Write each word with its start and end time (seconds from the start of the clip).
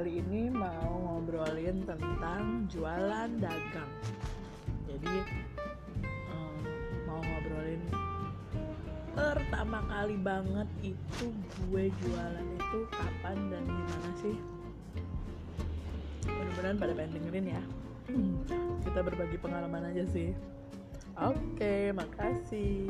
Kali 0.00 0.16
ini 0.16 0.48
mau 0.48 0.96
ngobrolin 0.96 1.84
tentang 1.84 2.64
jualan 2.72 3.28
dagang. 3.36 3.92
Jadi 4.88 5.12
um, 6.32 6.56
mau 7.04 7.20
ngobrolin 7.20 7.84
pertama 9.12 9.84
kali 9.92 10.16
banget 10.24 10.64
itu 10.80 11.28
gue 11.36 11.92
jualan 11.92 12.46
itu 12.48 12.80
kapan 12.96 13.36
dan 13.52 13.60
gimana 13.68 14.10
sih? 14.24 14.36
Mudah-mudahan 16.32 16.80
pada 16.80 16.92
pengen 16.96 17.12
dengerin 17.20 17.46
ya. 17.60 17.62
Kita 18.80 19.04
berbagi 19.04 19.36
pengalaman 19.36 19.84
aja 19.84 20.08
sih. 20.08 20.32
Oke, 21.20 21.92
makasih. 21.92 22.88